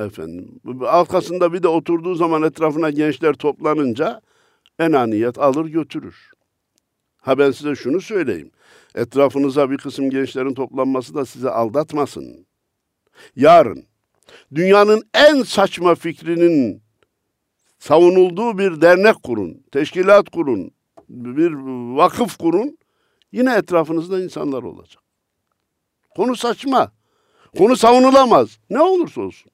[0.00, 4.20] efendim, arkasında bir de oturduğu zaman etrafına gençler toplanınca
[4.78, 6.30] enaniyet alır götürür.
[7.20, 8.50] Ha ben size şunu söyleyeyim.
[8.94, 12.46] Etrafınıza bir kısım gençlerin toplanması da sizi aldatmasın.
[13.36, 13.84] Yarın
[14.54, 16.82] dünyanın en saçma fikrinin
[17.78, 20.70] savunulduğu bir dernek kurun, teşkilat kurun,
[21.08, 21.52] bir
[21.96, 22.78] vakıf kurun.
[23.32, 25.02] Yine etrafınızda insanlar olacak.
[26.16, 26.92] Konu saçma.
[27.58, 28.58] Konu savunulamaz.
[28.70, 29.50] Ne olursa olsun.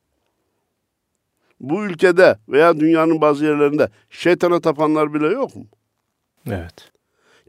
[1.61, 5.65] Bu ülkede veya dünyanın bazı yerlerinde şeytana tapanlar bile yok mu?
[6.47, 6.93] Evet.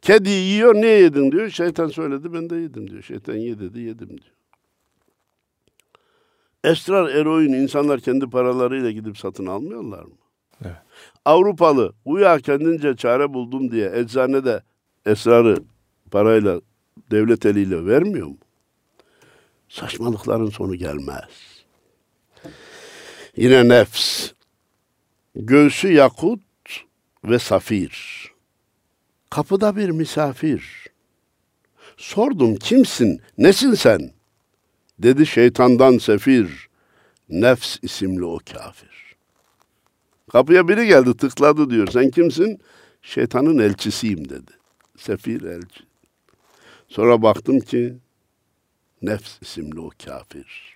[0.02, 1.50] Kedi yiyor, ne yedin diyor.
[1.50, 3.04] Şeytan söyledi, ben de yedim diyor.
[3.04, 4.36] Şeytan ye dedi, yedim diyor.
[6.64, 10.16] Esrar, eroin insanlar kendi paralarıyla gidip satın almıyorlar mı?
[10.66, 10.76] Evet.
[11.26, 14.64] Avrupalı uya kendince çare buldum diye eczanede
[15.06, 15.58] esrarı
[16.12, 16.62] parayla,
[17.12, 18.38] devlet eliyle vermiyor mu?
[19.70, 21.30] Saçmalıkların sonu gelmez.
[23.38, 24.32] Yine nefs.
[25.36, 26.42] Göğsü yakut
[27.24, 28.26] ve safir.
[29.30, 30.88] Kapıda bir misafir.
[31.98, 34.12] Sordum kimsin, nesin sen?
[35.00, 36.70] Dedi şeytandan sefir,
[37.30, 39.16] nefs isimli o kafir.
[40.32, 41.88] Kapıya biri geldi tıkladı diyor.
[41.88, 42.62] Sen kimsin?
[43.02, 44.52] Şeytanın elçisiyim dedi.
[44.98, 45.84] Sefir elçi.
[46.88, 47.96] Sonra baktım ki
[49.06, 50.76] nefs isimli o kafir.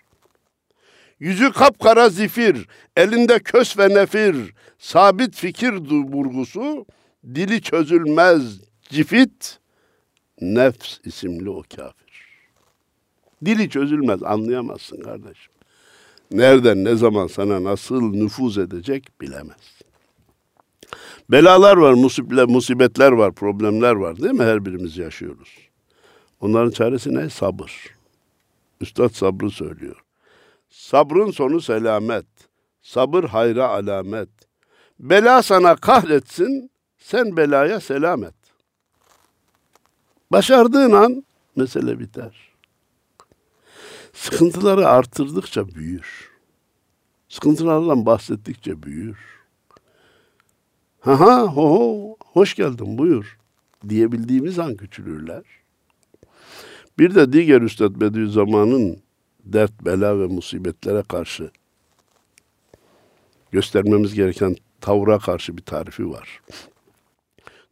[1.20, 6.86] Yüzü kapkara zifir, elinde kös ve nefir, sabit fikir burgusu,
[7.36, 9.60] dili çözülmez cifit,
[10.42, 12.10] nefs isimli o kafir.
[13.46, 15.54] Dili çözülmez, anlayamazsın kardeşim.
[16.32, 19.82] Nereden, ne zaman sana nasıl nüfuz edecek bilemez.
[21.32, 21.94] Belalar var,
[22.48, 24.44] musibetler var, problemler var değil mi?
[24.44, 25.50] Her birimiz yaşıyoruz.
[26.42, 27.30] Onların çaresi ne?
[27.30, 27.99] Sabır.
[28.82, 30.04] Üstad sabrı söylüyor.
[30.70, 32.26] Sabrın sonu selamet.
[32.82, 34.30] Sabır hayra alamet.
[35.00, 38.36] Bela sana kahretsin, sen belaya selamet.
[40.32, 41.24] Başardığın an
[41.56, 42.50] mesele biter.
[44.14, 46.32] Sıkıntıları artırdıkça büyür.
[47.30, 49.18] Sıkıntılardan bahsettikçe büyür.
[51.00, 53.38] Ha ha ho ho hoş geldin buyur
[53.90, 55.44] diyebildiğimiz an küçülürler.
[57.00, 58.98] Bir de diğer Üstad Bediüzzaman'ın
[59.46, 61.52] dert, bela ve musibetlere karşı
[63.52, 66.42] göstermemiz gereken tavra karşı bir tarifi var.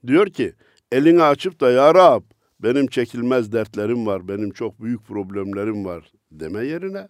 [0.07, 0.53] Diyor ki,
[0.91, 2.21] elini açıp da ya Rab,
[2.59, 7.07] benim çekilmez dertlerim var, benim çok büyük problemlerim var deme yerine,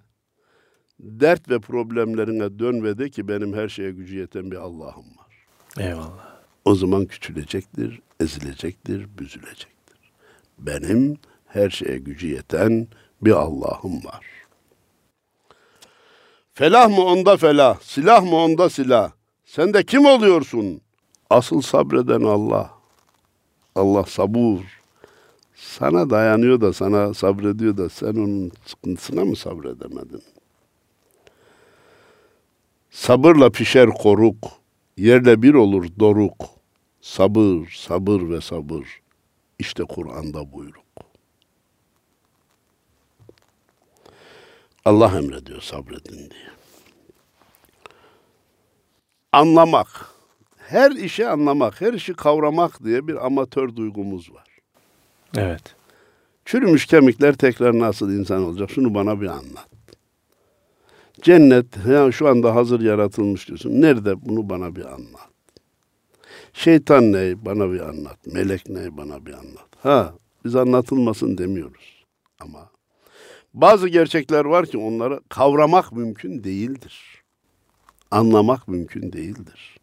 [1.00, 5.48] dert ve problemlerine dön ve de ki benim her şeye gücü yeten bir Allah'ım var.
[5.80, 6.38] Eyvallah.
[6.66, 10.12] O zaman küçülecektir, ezilecektir, büzülecektir.
[10.60, 11.18] Benim
[11.58, 12.88] her şeye gücü yeten
[13.22, 14.26] bir Allah'ım var.
[16.54, 19.12] Felah mı onda felah, silah mı onda silah.
[19.46, 20.82] Sen de kim oluyorsun?
[21.30, 22.72] Asıl sabreden Allah.
[23.76, 24.60] Allah sabur.
[25.56, 30.24] Sana dayanıyor da sana sabrediyor da sen onun sıkıntısına mı sabredemedin?
[32.92, 34.48] Sabırla pişer koruk,
[34.98, 36.46] yerle bir olur doruk.
[37.02, 39.02] Sabır, sabır ve sabır.
[39.60, 40.87] İşte Kur'an'da buyruk.
[44.88, 46.50] Allah emrediyor sabredin diye.
[49.32, 49.88] Anlamak.
[50.58, 54.48] Her işi anlamak, her işi kavramak diye bir amatör duygumuz var.
[55.38, 55.76] Evet.
[56.46, 58.72] Çürümüş kemikler tekrar nasıl insan olacak?
[58.72, 59.70] Şunu bana bir anlat.
[61.22, 63.82] Cennet ya şu anda hazır yaratılmış diyorsun.
[63.82, 64.26] Nerede?
[64.26, 65.30] Bunu bana bir anlat.
[66.54, 67.46] Şeytan ne?
[67.46, 68.18] Bana bir anlat.
[68.26, 68.98] Melek ne?
[68.98, 69.70] Bana bir anlat.
[69.84, 70.14] Ha,
[70.46, 72.06] biz anlatılmasın demiyoruz.
[72.40, 72.77] Ama
[73.62, 77.24] bazı gerçekler var ki onları kavramak mümkün değildir.
[78.12, 79.78] Anlamak mümkün değildir.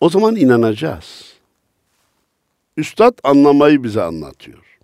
[0.00, 1.34] O zaman inanacağız.
[2.76, 4.78] Üstad anlamayı bize anlatıyor.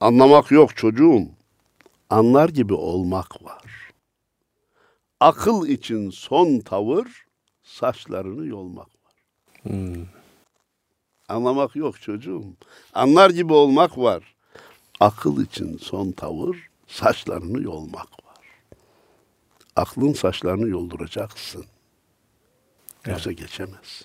[0.00, 1.28] Anlamak yok çocuğum.
[2.10, 3.92] Anlar gibi olmak var.
[5.20, 7.24] Akıl için son tavır
[7.62, 9.14] saçlarını yolmak var.
[9.62, 10.06] Hmm.
[11.28, 12.54] Anlamak yok çocuğum.
[12.94, 14.34] Anlar gibi olmak var.
[15.00, 18.46] Akıl için son tavır saçlarını yolmak var.
[19.76, 21.64] Aklın saçlarını yolduracaksın.
[23.06, 23.38] Yoksa evet.
[23.38, 24.04] geçemez.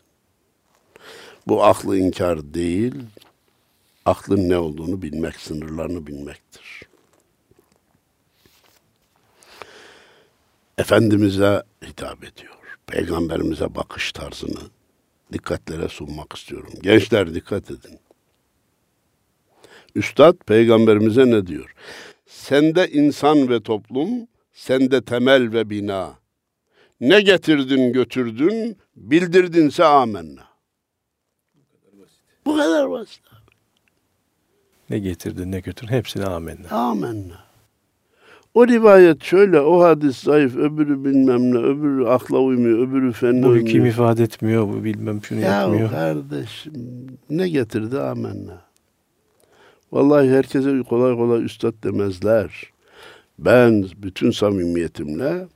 [1.47, 2.95] Bu aklı inkar değil,
[4.05, 6.81] aklın ne olduğunu bilmek, sınırlarını bilmektir.
[10.77, 12.55] Efendimiz'e hitap ediyor.
[12.87, 14.61] Peygamberimize bakış tarzını
[15.33, 16.73] dikkatlere sunmak istiyorum.
[16.81, 17.99] Gençler dikkat edin.
[19.95, 21.73] Üstad peygamberimize ne diyor?
[22.25, 24.09] Sende insan ve toplum,
[24.53, 26.13] sende temel ve bina.
[27.01, 30.43] Ne getirdin götürdün, bildirdinse amenna.
[32.45, 33.21] Bu kadar basit.
[34.89, 36.69] Ne getirdin ne götürdün hepsine amenna.
[36.69, 37.45] Amenna.
[38.53, 43.55] O rivayet şöyle, o hadis zayıf, öbürü bilmem ne, öbürü akla uymuyor, öbürü fenli Bu
[43.55, 45.83] hüküm ifade etmiyor, bu bilmem şunu ya yapmıyor.
[45.83, 48.64] Ya kardeşim, ne getirdi amenna.
[49.91, 52.71] Vallahi herkese kolay kolay üstad demezler.
[53.39, 55.47] Ben bütün samimiyetimle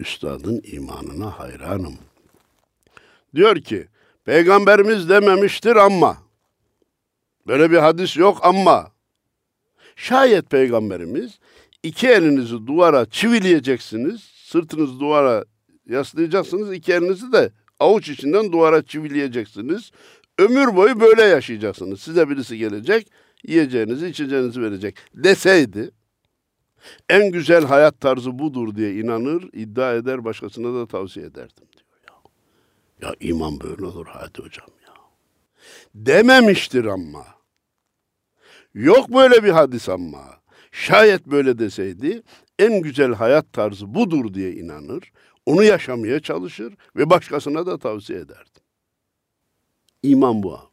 [0.00, 1.94] üstadın imanına hayranım.
[3.34, 3.88] Diyor ki,
[4.24, 6.18] Peygamberimiz dememiştir ama,
[7.46, 8.92] böyle bir hadis yok ama,
[9.96, 11.38] şayet Peygamberimiz
[11.82, 15.44] iki elinizi duvara çivileyeceksiniz, sırtınızı duvara
[15.88, 17.50] yaslayacaksınız, iki elinizi de
[17.80, 19.90] avuç içinden duvara çivileyeceksiniz.
[20.38, 22.00] Ömür boyu böyle yaşayacaksınız.
[22.00, 23.06] Size birisi gelecek,
[23.44, 25.90] yiyeceğinizi, içeceğinizi verecek deseydi
[27.08, 33.08] en güzel hayat tarzı budur diye inanır, iddia eder, başkasına da tavsiye ederdim diyor ya.
[33.08, 34.94] Ya iman böyle olur hadi hocam ya.
[35.94, 37.26] Dememiştir ama.
[38.74, 40.38] Yok böyle bir hadis ama.
[40.72, 42.22] Şayet böyle deseydi
[42.58, 45.12] en güzel hayat tarzı budur diye inanır,
[45.46, 48.62] onu yaşamaya çalışır ve başkasına da tavsiye ederdim.
[50.02, 50.67] İman bu.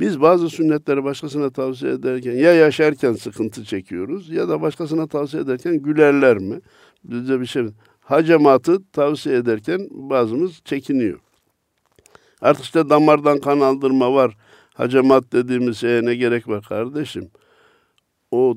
[0.00, 5.76] Biz bazı sünnetleri başkasına tavsiye ederken ya yaşarken sıkıntı çekiyoruz ya da başkasına tavsiye ederken
[5.82, 6.60] gülerler mi?
[7.04, 7.66] Bize bir şey
[8.00, 11.18] hacamatı tavsiye ederken bazımız çekiniyor.
[12.40, 14.36] Artık işte damardan kan aldırma var.
[14.74, 17.30] Hacamat dediğimiz şeye ne gerek var kardeşim?
[18.30, 18.56] O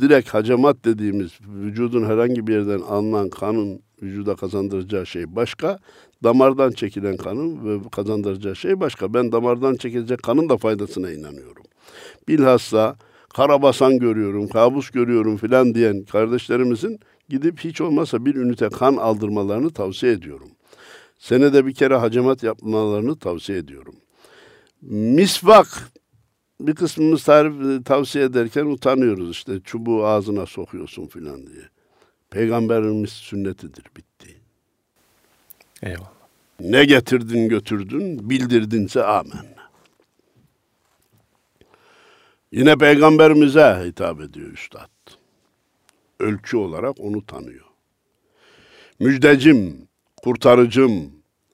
[0.00, 5.78] direkt hacamat dediğimiz vücudun herhangi bir yerden alınan kanın vücuda kazandıracağı şey başka.
[6.22, 9.14] Damardan çekilen kanın ve kazandıracağı şey başka.
[9.14, 11.64] Ben damardan çekilecek kanın da faydasına inanıyorum.
[12.28, 12.96] Bilhassa
[13.34, 20.12] karabasan görüyorum, kabus görüyorum filan diyen kardeşlerimizin gidip hiç olmazsa bir ünite kan aldırmalarını tavsiye
[20.12, 20.48] ediyorum.
[21.18, 23.94] Senede bir kere hacamat yapmalarını tavsiye ediyorum.
[24.82, 25.92] Misvak
[26.60, 31.62] bir kısmımız tarif tavsiye ederken utanıyoruz işte çubuğu ağzına sokuyorsun filan diye.
[32.30, 34.41] Peygamberimiz sünnetidir bitti.
[35.82, 36.12] Eyvallah.
[36.60, 39.54] Ne getirdin götürdün bildirdinse amen.
[42.52, 44.90] Yine peygamberimize hitap ediyor üstad.
[46.20, 47.66] Ölçü olarak onu tanıyor.
[48.98, 49.88] Müjdecim,
[50.22, 51.12] kurtarıcım,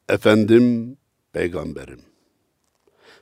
[0.08, 0.96] efendim,
[1.32, 2.02] peygamberim.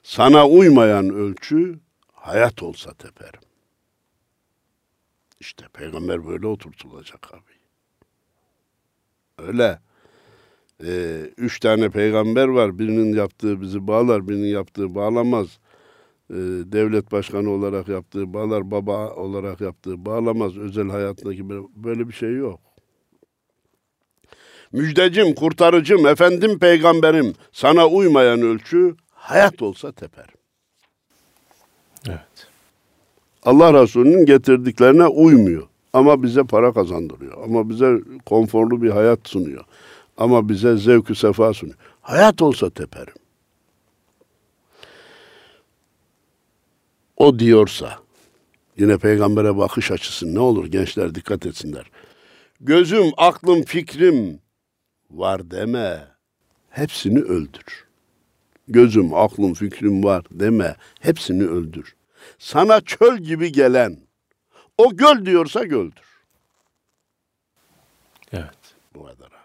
[0.02, 1.80] Sana uymayan ölçü
[2.12, 3.40] hayat olsa teperim.
[5.40, 7.56] İşte peygamber böyle oturtulacak abi.
[9.38, 9.80] Öyle.
[10.84, 12.78] Ee, üç tane peygamber var.
[12.78, 15.46] Birinin yaptığı bizi bağlar, birinin yaptığı bağlamaz.
[16.30, 16.34] Ee,
[16.72, 20.56] devlet başkanı olarak yaptığı bağlar, baba olarak yaptığı bağlamaz.
[20.56, 22.60] Özel hayatındaki böyle bir şey yok.
[24.72, 30.26] Müjdecim, kurtarıcım, efendim peygamberim, sana uymayan ölçü hayat olsa teper.
[32.08, 32.46] Evet.
[33.42, 35.62] Allah Resulü'nün getirdiklerine uymuyor.
[35.92, 37.44] Ama bize para kazandırıyor.
[37.44, 39.64] Ama bize konforlu bir hayat sunuyor.
[40.16, 41.78] Ama bize zevkü sefa sunuyor.
[42.00, 43.14] Hayat olsa teperim.
[47.16, 47.98] O diyorsa,
[48.76, 51.90] yine peygambere bakış açısı ne olur gençler dikkat etsinler.
[52.60, 54.40] Gözüm, aklım, fikrim
[55.10, 56.08] var deme.
[56.70, 57.86] Hepsini öldür.
[58.68, 60.76] Gözüm, aklım, fikrim var deme.
[61.00, 61.96] Hepsini öldür.
[62.38, 63.98] Sana çöl gibi gelen,
[64.78, 66.24] o göl diyorsa göldür.
[68.32, 68.74] Evet.
[68.94, 69.35] Bu kadar.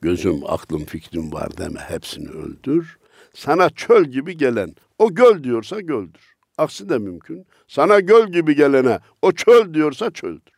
[0.00, 1.80] Gözüm, aklım, fikrim var deme.
[1.80, 2.98] Hepsini öldür.
[3.34, 6.36] Sana çöl gibi gelen, o göl diyorsa göldür.
[6.58, 7.46] Aksi de mümkün.
[7.68, 10.56] Sana göl gibi gelene, o çöl diyorsa çöldür.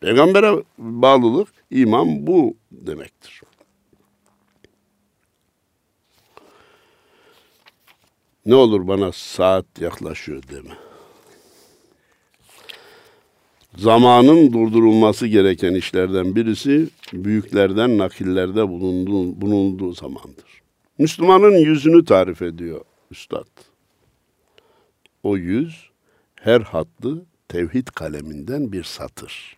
[0.00, 3.42] Peygambere bağlılık, iman bu demektir.
[8.46, 10.85] Ne olur bana saat yaklaşıyor deme.
[13.76, 20.62] Zamanın durdurulması gereken işlerden birisi büyüklerden nakillerde bulunduğu, bulunduğu zamandır.
[20.98, 23.46] Müslümanın yüzünü tarif ediyor Üstad.
[25.22, 25.90] O yüz
[26.40, 29.56] her hattı tevhid kaleminden bir satır.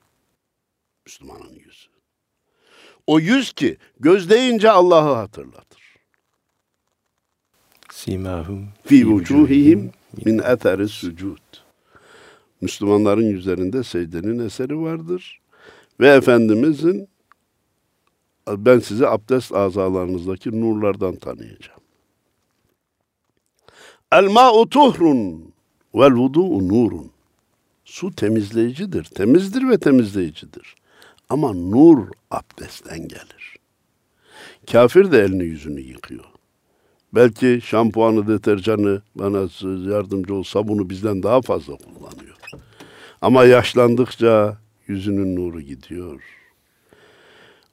[1.06, 1.88] Müslümanın yüzü.
[3.06, 5.82] O yüz ki gözleyince Allah'ı hatırlatır.
[7.90, 9.90] Simahum fi vucuhihim
[10.24, 11.67] min eteri sucud.
[12.60, 15.40] Müslümanların yüzlerinde secdenin eseri vardır.
[16.00, 17.08] Ve Efendimizin
[18.48, 21.80] ben sizi abdest azalarınızdaki nurlardan tanıyacağım.
[24.12, 25.52] El ma'u tuhrun
[25.94, 27.10] vel vudu'u nurun.
[27.84, 30.74] Su temizleyicidir, temizdir ve temizleyicidir.
[31.28, 33.56] Ama nur abdestten gelir.
[34.72, 36.24] Kafir de elini yüzünü yıkıyor.
[37.14, 39.38] Belki şampuanı, deterjanı bana
[39.94, 42.36] yardımcı ol, sabunu bizden daha fazla kullanıyor.
[43.20, 46.22] Ama yaşlandıkça yüzünün nuru gidiyor.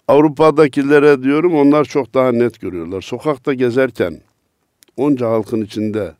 [0.08, 3.02] Avrupa'dakilere diyorum onlar çok daha net görüyorlar.
[3.02, 4.22] Sokakta gezerken
[4.98, 6.16] onca halkın içinde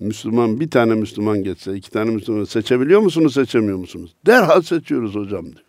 [0.00, 4.14] Müslüman bir tane Müslüman geçse, iki tane Müslüman seçebiliyor musunuz, seçemiyor musunuz?
[4.26, 5.64] Derhal seçiyoruz hocam diyor.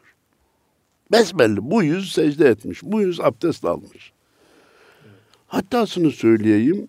[1.12, 4.15] Besbelli bu yüz secde etmiş, bu yüz abdest almış.
[5.48, 6.88] Hattasını söyleyeyim,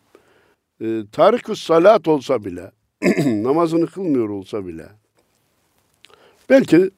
[0.81, 2.71] e, tarikus salat olsa bile,
[3.43, 4.89] namazını kılmıyor olsa bile,
[6.51, 6.91] belki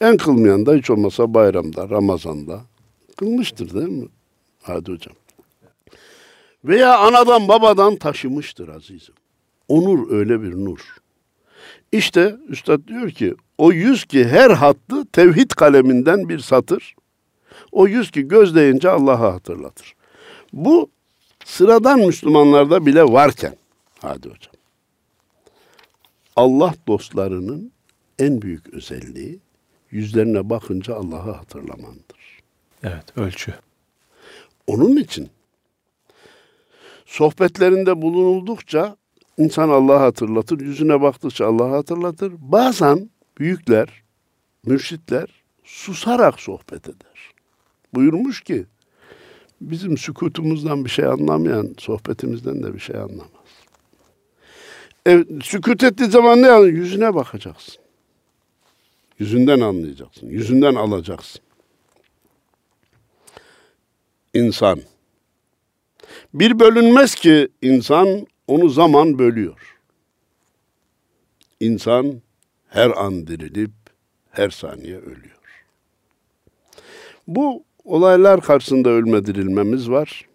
[0.00, 2.60] en kılmayan da hiç olmasa bayramda, Ramazan'da
[3.16, 4.08] kılmıştır değil mi?
[4.62, 5.14] Hadi hocam.
[6.64, 9.14] Veya anadan babadan taşımıştır azizim.
[9.68, 10.96] Onur öyle bir nur.
[11.92, 16.94] İşte Üstad diyor ki o yüz ki her hattı tevhid kaleminden bir satır.
[17.72, 19.94] O yüz ki gözleyince Allah'ı hatırlatır.
[20.52, 20.90] Bu
[21.44, 23.56] sıradan Müslümanlarda bile varken
[23.98, 24.54] hadi hocam.
[26.36, 27.72] Allah dostlarının
[28.18, 29.40] en büyük özelliği
[29.90, 32.40] yüzlerine bakınca Allah'ı hatırlamandır.
[32.82, 33.54] Evet, ölçü.
[34.66, 35.30] Onun için
[37.06, 38.96] sohbetlerinde bulunuldukça
[39.38, 42.32] insan Allah'ı hatırlatır, yüzüne baktıkça Allah'ı hatırlatır.
[42.38, 44.02] Bazen büyükler,
[44.64, 45.28] mürşitler
[45.64, 47.30] susarak sohbet eder.
[47.94, 48.66] Buyurmuş ki,
[49.60, 53.30] bizim sükutumuzdan bir şey anlamayan sohbetimizden de bir şey anlamaz.
[55.06, 56.68] E, sükut ettiği zaman ne yani?
[56.68, 57.74] Yüzüne bakacaksın.
[59.18, 60.28] Yüzünden anlayacaksın.
[60.28, 61.40] Yüzünden alacaksın.
[64.34, 64.80] İnsan.
[66.34, 69.76] Bir bölünmez ki insan onu zaman bölüyor.
[71.60, 72.22] İnsan
[72.68, 73.70] her an dirilip
[74.30, 75.64] her saniye ölüyor.
[77.26, 80.26] Bu olaylar karşısında ölme dirilmemiz var.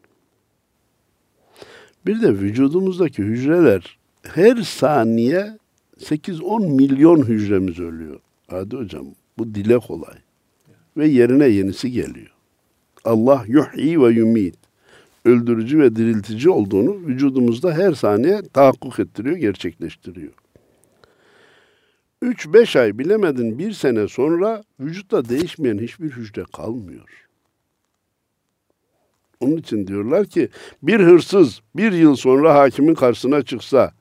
[2.06, 5.58] Bir de vücudumuzdaki hücreler her saniye
[6.00, 8.20] 8-10 milyon hücremiz ölüyor.
[8.48, 9.06] Hadi hocam
[9.38, 10.16] bu dile kolay.
[10.98, 12.32] Ve yerine yenisi geliyor.
[13.06, 14.56] Allah yuhyi ve yumit.
[15.26, 20.34] Öldürücü ve diriltici olduğunu vücudumuzda her saniye tahakkuk ettiriyor, gerçekleştiriyor.
[22.24, 27.25] 3-5 ay bilemedin bir sene sonra vücutta değişmeyen hiçbir hücre kalmıyor.
[29.40, 30.50] Onun için diyorlar ki
[30.84, 33.92] bir hırsız bir yıl sonra hakimin karşısına çıksa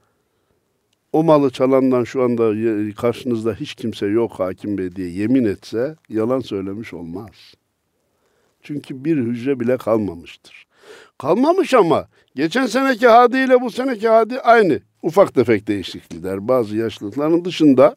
[1.12, 2.53] o malı çalandan şu anda
[2.95, 7.55] karşınızda hiç kimse yok hakim bey diye yemin etse yalan söylemiş olmaz.
[8.62, 10.66] Çünkü bir hücre bile kalmamıştır.
[11.18, 14.80] Kalmamış ama geçen seneki hadi ile bu seneki hadi aynı.
[15.03, 17.97] Ufak tefek değişiklikler bazı yaşlılıkların dışında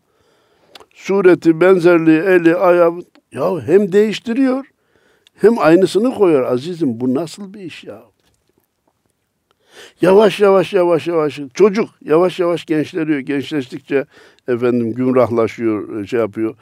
[0.95, 4.65] sureti, benzerliği, eli, ayağı ya hem değiştiriyor
[5.41, 6.43] hem aynısını koyuyor.
[6.43, 8.01] Azizim bu nasıl bir iş ya?
[10.01, 13.19] Yavaş yavaş yavaş yavaş çocuk yavaş yavaş gençleriyor.
[13.19, 14.05] Gençleştikçe
[14.47, 16.55] efendim gümrahlaşıyor, şey yapıyor.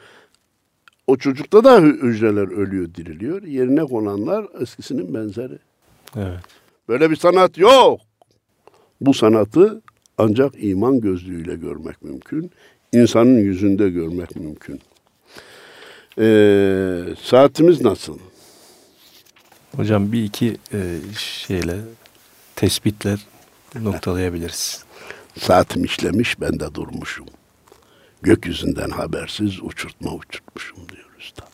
[1.06, 3.42] O çocukta da hücreler ölüyor, diriliyor.
[3.42, 5.58] Yerine konanlar eskisinin benzeri.
[6.16, 6.40] Evet.
[6.88, 8.00] Böyle bir sanat yok.
[9.00, 9.82] Bu sanatı
[10.18, 12.50] ancak iman gözlüğüyle görmek mümkün.
[12.92, 14.80] İnsanın yüzünde görmek mümkün.
[16.18, 18.18] Ee, saatimiz nasıl?
[19.76, 21.76] Hocam bir iki e, şeyle
[22.56, 23.18] tespitler
[23.80, 24.84] noktalayabiliriz.
[25.38, 27.26] Saatim işlemiş ben de durmuşum.
[28.22, 31.48] Gökyüzünden habersiz uçurtma uçurtmuşum diyor üstad.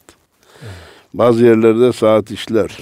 [0.63, 0.73] Evet.
[1.15, 2.79] Bazı yerlerde saat işler.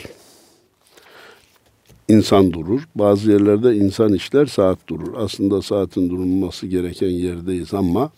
[2.09, 2.83] İnsan durur.
[2.95, 5.15] Bazı yerlerde insan işler, saat durur.
[5.17, 8.11] Aslında saatin durulması gereken yerdeyiz ama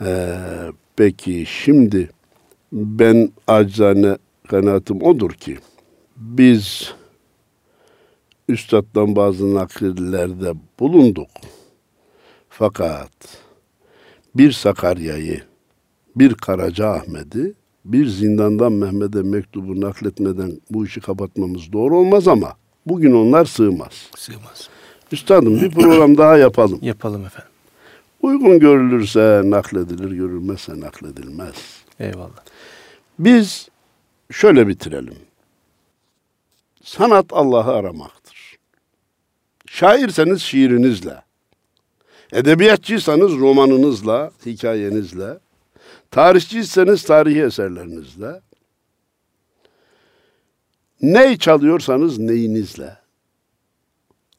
[0.00, 0.36] ee,
[0.96, 2.10] peki şimdi
[2.72, 4.16] ben acizane
[4.48, 5.58] kanaatim odur ki
[6.16, 6.94] biz
[8.48, 11.28] üstaddan bazı nakillerde bulunduk.
[12.48, 13.38] Fakat
[14.34, 15.42] bir Sakarya'yı,
[16.16, 17.54] bir Karaca Ahmet'i,
[17.84, 22.52] bir zindandan Mehmet'e mektubu nakletmeden bu işi kapatmamız doğru olmaz ama
[22.86, 24.10] bugün onlar sığmaz.
[24.16, 24.68] Sığmaz.
[25.12, 26.78] Üstadım bir program daha yapalım.
[26.82, 27.50] Yapalım efendim.
[28.22, 31.54] Uygun görülürse nakledilir, görülmezse nakledilmez.
[32.00, 32.44] Eyvallah.
[33.18, 33.68] Biz
[34.30, 35.14] şöyle bitirelim.
[36.84, 38.58] Sanat Allah'ı aramaktır.
[39.66, 41.22] Şairseniz şiirinizle,
[42.32, 45.38] edebiyatçıysanız romanınızla, hikayenizle,
[46.10, 48.40] tarihçiyseniz tarihi eserlerinizle,
[51.02, 52.98] ney çalıyorsanız neyinizle,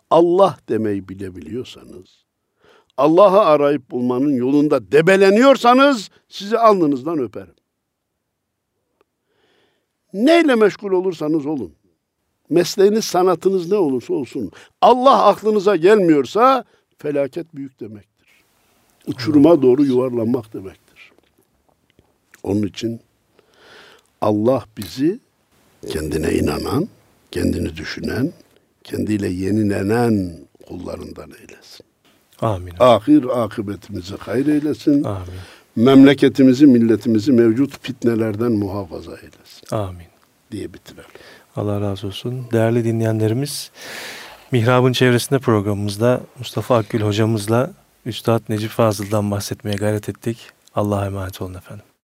[0.10, 2.26] Allah demeyi bilebiliyorsanız,
[2.98, 7.56] Allah'ı arayıp bulmanın yolunda debeleniyorsanız sizi alnınızdan öperim.
[10.14, 11.76] Neyle meşgul olursanız olun
[12.50, 14.52] mesleğiniz, sanatınız ne olursa olsun.
[14.82, 16.64] Allah aklınıza gelmiyorsa
[16.98, 18.28] felaket büyük demektir.
[19.08, 21.12] Uçuruma doğru yuvarlanmak demektir.
[22.43, 23.00] Onun için
[24.22, 25.20] Allah bizi
[25.89, 26.88] kendine inanan,
[27.32, 28.34] kendini düşünen,
[28.84, 30.38] kendiyle yenilenen
[30.68, 31.86] kullarından eylesin.
[32.41, 32.74] Amin.
[32.80, 35.04] Ahir akıbetimizi hayır eylesin.
[35.04, 35.28] Amin.
[35.76, 39.76] Memleketimizi, milletimizi mevcut fitnelerden muhafaza eylesin.
[39.76, 40.08] Amin.
[40.52, 41.10] Diye bitirelim.
[41.56, 42.47] Allah razı olsun.
[42.51, 43.72] Değerli dinleyenlerimiz,
[44.51, 47.72] Mihrab'ın çevresinde programımızda Mustafa Akgül hocamızla
[48.06, 50.38] Üstad Necip Fazıl'dan bahsetmeye gayret ettik.
[50.76, 51.86] Allah'a emanet olun efendim.